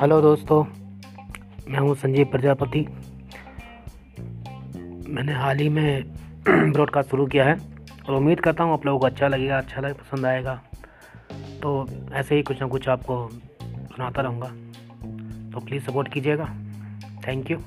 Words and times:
Hello 0.00 0.20
दोस्तों, 0.20 0.64
मैं 1.68 1.78
हूँ 1.78 1.94
संजीव 1.94 2.26
प्रजापति। 2.26 2.80
मैंने 5.08 5.32
हाल 5.32 5.58
ही 5.58 5.68
में 5.68 6.04
ब्रॉडकास्ट 6.48 7.10
शुरू 7.10 7.26
किया 7.26 7.44
है 7.44 7.54
और 8.08 8.14
उम्मीद 8.14 8.40
करता 8.40 8.64
हूँ 8.64 8.72
आप 8.72 8.86
लोगों 8.86 8.98
को 9.00 9.06
अच्छा 9.06 9.28
लगेगा 9.28 9.58
अच्छा 9.58 9.80
लगे, 9.80 9.92
पसंद 9.92 10.26
आएगा। 10.26 10.54
तो 11.62 11.86
ऐसे 12.12 12.34
ही 12.34 12.42
कुछ 12.42 12.60
ना 12.60 12.68
कुछ 12.68 12.88
आपको 12.88 13.28
सुनाता 13.62 14.22
रहूँगा। 14.22 14.48
तो 15.50 15.60
प्लीज़ 15.60 15.84
सपोर्ट 15.84 16.12
कीजिएगा। 16.12 16.44
Thank 17.26 17.50
you 17.50 17.58